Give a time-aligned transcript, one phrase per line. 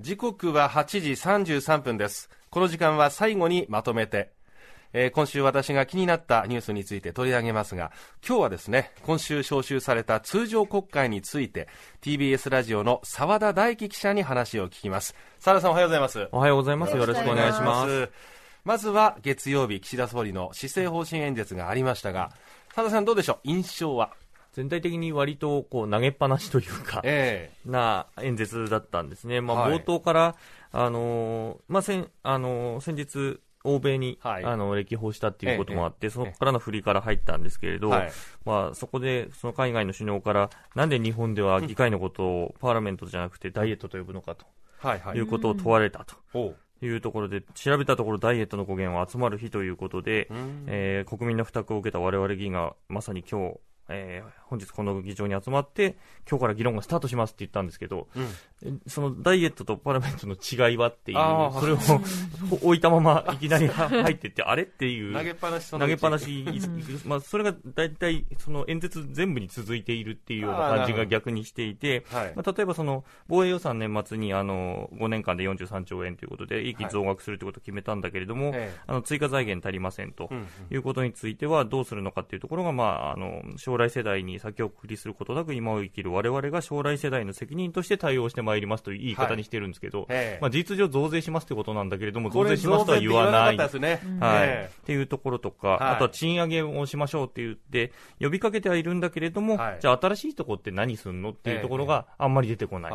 [0.00, 4.32] 時刻は8時33分ですこの時間は最後にまとめて
[4.96, 7.90] えー、今週私が気になったニュースについて取り上げますが、
[8.24, 11.66] 今日はですね、今週召集された通常国会について、
[12.00, 15.16] TBS ラジオの澤田大樹記者に話を聞きます。
[15.40, 16.28] 澤田さんおはようございます。
[16.30, 16.96] おはようございます。
[16.96, 18.08] よろしくお願いします。
[18.62, 22.30] まずは月曜日、岸田総理の施政方針演説がありましたが、
[22.72, 23.48] 澤田さんどうでしょう？
[23.48, 24.12] 印象は？
[24.54, 29.40] 全体的に割とこう投げっぱなしというか、えー、な演説だったんですね。
[29.40, 30.34] まあ、冒頭から、はい、
[30.72, 38.12] あのー、まあ、先、あのー、先日、欧米に、はい、あの歴訪したっていうこともあって、ええ、そこからの振りから入ったんですけれど、はい、
[38.44, 44.46] まあ、そこでその海外の首脳から、なんで日本では議会のことをパーラメントじゃなくてダイエットと呼ぶのかと、
[44.78, 46.54] はいはい、いうことを問われたと。
[46.82, 50.28] いうところで調べたところダイエットの語源は集まる日ということで、
[50.66, 55.96] えー、国民の負託を受けた我々議員がまさに今日えー、本日この議場に集まって、
[56.28, 58.08] 今日から議論がスタートしますって言ったんですけど、
[58.64, 61.18] うん、そのダイエットとパラメントの違いはっていう、
[61.60, 61.78] それを
[62.62, 66.44] 置いたままいきなり 入ってって、あれっていう、投げっぱなし、投げっぱなし、
[67.04, 80.30] まあ、それが大体、その演説全部に続いているっていうような感じが逆にしていて、まあ、例えばその、防衛予算年末にあの5年間で43兆円ということで、一気に増額するということを決めたんだけれども、はい、あの追加財源足りませんと
[80.70, 93.56] いうことについては、どうするのかっていうところが、まあ、あの将来世代に先送りすることなく今を生きる我々が将来世代の責任として対応してまいりますという言い方にしてるんですけど、はい、まあ、事実上増税しますということなんだけれども、増税しますとは言わない。
[93.56, 94.64] っね、はい。
[94.64, 102.92] っていうところとか、はい、あとは賃上げをしましょうって言って、呼びかけてはいるんだけれども、じゃあ新しいところって何すんのっていうところがあんまり出てこない。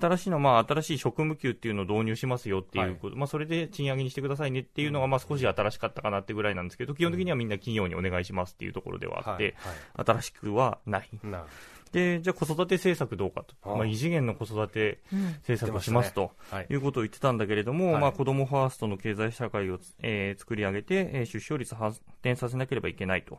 [0.00, 9.54] 新しいのは、まあ、新しい職務給っていうのを導入しますよっていうこと、まあ、それで賃上げにしてくださいねっていうのが、まあ、少し新しかったかなってぐらいなんですけど、基本的にはみんな企業にお願いしますっていうところではあって、
[10.04, 11.08] 新しくはない。
[11.22, 11.44] な
[11.92, 13.54] で、じゃあ子育て政策どうかと。
[13.76, 15.00] まあ、異次元の子育て
[15.46, 16.32] 政策をしますと、
[16.70, 16.74] い。
[16.74, 23.38] うことを言ってたんだけれども、はい、まあ、子供ファーストの経済社会を、えー、作り上げて、えー、出生率発展させなければいけないと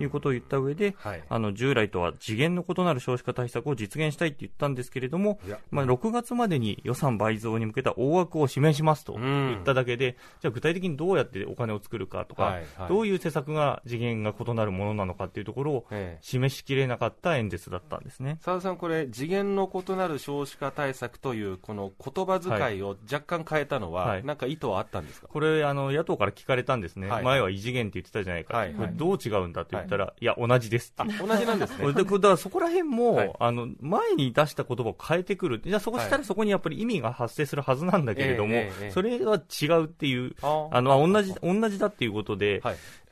[0.00, 5.38] いうことを言った上で、はい、あの、従来とは次元の異なる少子化対策を実現したいって言ったんですけれども、
[5.70, 12.66] まあ、6月までに予算倍増に向けた大枠を示しますと言っただけで、じゃあ具体的にどうやってお金を作るかとか、はい。
[12.76, 15.86] はい、どういう施策が次元が異なるものなのかっていうところを
[16.20, 18.38] 示しきれなかった演説だったったんですね。
[18.40, 25.28] 澤田さん、これ、次元の異なる少子化対策という、この言葉遣いを若干変えたのは、はい、なんか意図はあったんですか？
[25.28, 31.04] これあの、野党から聞かれたんですね、はい、前は異次元って言ってたじゃないか、はい、これどう違うんだって言ったら、い、や、同じです同
[31.36, 31.92] じなんですね。
[31.92, 42.62] だからそこら辺も、あの前に出した言葉を変えてくる、じゃあ、そこしたらそこにやっぱり意味が発生するはずなんだけれども、それは違うっていう、あの同じ同じだっていうことで、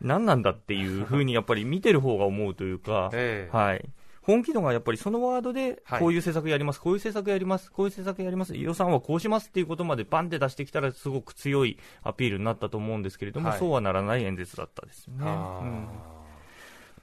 [0.01, 3.11] 何なんだっていうふうにやっぱり見てる方が思うというか、
[3.53, 3.89] はい。
[4.29, 15.15] 本気度がやっぱりそのワードで、こういう政策やります、はい、こういう政策やります、こういう政策やります、予算はこうしますっていうことまでバンって出してきたら、すごく強いアピールになったと思うんですけれども、はい、そうはならない演説だったですね。
[15.19, 15.89] うん、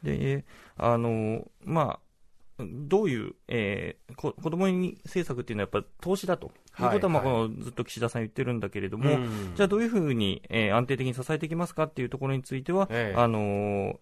[0.04, 0.46] で、
[0.78, 2.00] あの、まあ、
[2.60, 6.52] どういう、えー、こ子供に政策っていうのはやっぱ投資だと。
[6.80, 9.18] いうことは、まあ、このずっと岸田さん言ってるんだけれども、
[9.56, 13.14] じゃあどういうふうに、えー、安定的に支えていきますかっていうところについては、え。
[13.16, 13.98] あのー、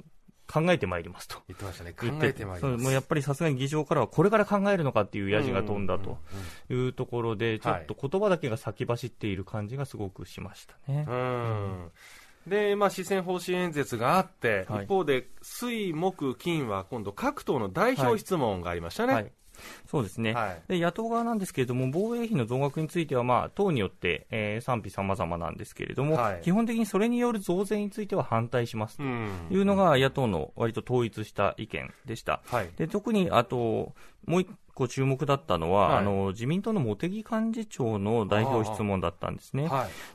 [0.47, 1.37] 考えてまいりますと。
[1.47, 1.93] 言ってましたね。
[1.93, 2.83] 考えてまいります。
[2.83, 6.17] もうやっぱりさすがに議場からはこれから考えるのかっていうやじが飛んだと
[6.69, 11.05] いうところで、ちょっと言葉だけが先走っている感じがすごくしましたね。
[11.07, 11.91] うん。
[12.47, 19.13] で、まあ、施政方針演説があって、はい、一方で、水、木、金は今度、各党の代表質問がありましたね。
[19.13, 19.31] はい、
[19.85, 32.41] そうですね、はい、で野党側なんですけれども、防衛費の増額については、まあ、党によって、えー、賛否様々なんですけれども、はい、基本的にそれによる増税については反対しますというのが、野党の割と統一した意見でした。
[32.47, 33.93] はい、で特にあと
[34.25, 39.69] もう一個注目だったのは、はい、あの自民党の茂木幹事長の代表質問だったんですね。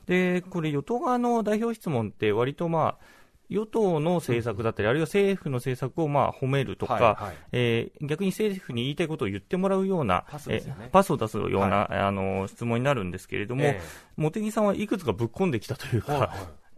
[0.05, 3.18] でこれ与党側の代表質問って割とまあ
[3.49, 10.61] 与党の政策だったり、あるいは政府の政策をまあ褒めるとか、はいはい、えー、逆に政府に言いたいことを言ってもらうような、パス、ね。
[10.63, 16.29] えー、パスを出すような、はい、あの質問になるんですけれども、えー、茂木さんはいくつかぶっ込んできたというか、はいはい、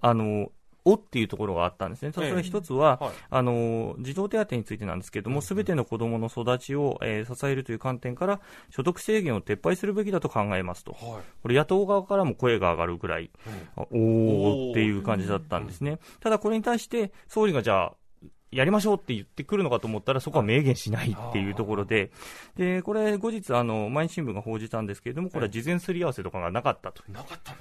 [0.01, 0.51] あの
[0.83, 2.11] おっていうところがあったんですね。
[2.11, 10.93] それ一つは、はい、あの、児童手当についてなんですけれども、すべての子供の育ちを、えー、支えるという観点から、所得制限を撤廃するべきだと考えますと。
[10.93, 13.29] はい、これ野党側からも声が上がるぐらい、
[13.91, 15.99] うん、おーっていう感じだったんですね。
[16.19, 17.93] ただこれに対して、総理がじゃあ、
[18.51, 22.11] やりましょうって言ってくるのかと思ったら、そこは明言しないっていうところで、
[22.57, 27.03] でこれ、後日あの、毎日新聞が報じたんですけれども、これは事前すり合わせとかがなかったと。
[27.11, 27.55] なかったっ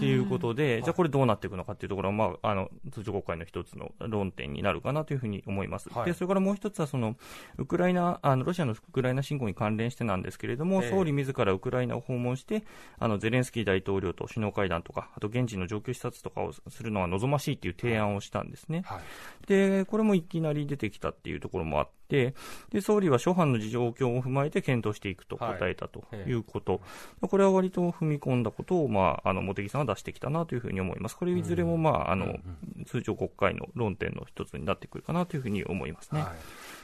[0.00, 5.88] ていうことで、じゃあこれどうなっていくのかっていうところは、まあ、あの通常国会の一つの論点になるかなというふうに思います。
[5.90, 7.16] はい、でそれからもう一つはその、
[7.56, 12.64] ウクライナあの、ロシアのウクライナ侵攻に関連してなんですけれども、総理自らウクライナを訪問して、
[12.98, 18.82] あのゼレンスキー大統領と首脳会談とか、あと現地の状況視察とかをするのは望ましいという提案をしたんですね。
[18.84, 22.34] はい、で、これもいきなり出てきたっていうところもあっ、で
[22.80, 26.78] 総理は諸般の状況を踏まえて検討していくと答えたということ、は
[27.26, 31.16] い、これは割と踏み込んだことを、まあ、あの茂木さんは出してきたなというふうに思います。
[31.16, 32.36] これいずれも、まあ、あの
[32.86, 36.20] 通常国会の論点の一つになってくるかなというふうに思いますね。
[36.20, 36.30] はい。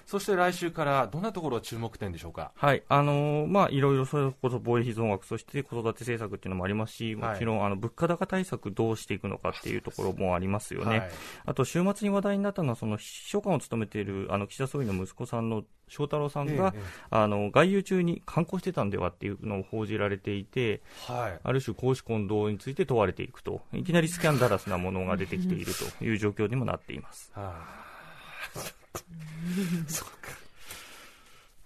[0.06, 2.53] そして来週からどんなところ注目点でしょうか？
[2.56, 10.99] はい、あのー、まあ、いろいろそれこそ防衛費増額、そして子育て政策っていうのもありますし、もちろん、あの、物価高対策どうしていくのかっていうところもありますよね。
[10.99, 11.11] はい、
[11.47, 27.31] あと、週末に話題になったのは、その、秘書官を務めている、あの、岸田総理の息子さんの翔太郎さんが、ええ、あの外遊中に観光してたんではっていうのを報じられていて、はい、ある種、公私混同について問われていくと、いきなりスキャンダラスなものが出てきているという 状況にもなっています。
[27.34, 28.58] はあ、
[29.87, 30.31] そうか。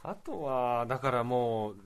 [0.03, 1.77] あとは、だからもう、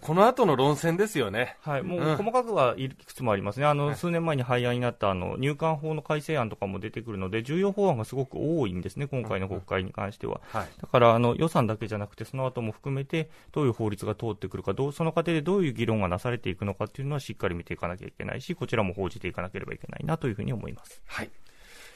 [0.00, 1.56] この後の論戦ですよね。
[1.60, 3.66] はい、もう細かくはいくつもありますね。
[3.66, 10.40] あの、数年前に廃案になったあの入管法の改正案とかも出てくるので、重要法案がすごく多いんですね、今回の国会に関しては。
[10.52, 21.02] はい、だからあの予算だけじゃなくて、その後も含めて、どういう法律が通ってくるか、どうその過程でどういう議論がなされていくのかっていうのはしっかり見ていかなきゃいけないし、こちらも報じていかなければいけないなというふうに思います。
[21.06, 21.30] はい。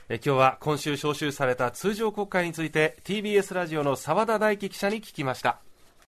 [0.08, 5.60] え今日は今週召集された通常国会について TBS ラジオの澤田大樹記者に聞きました。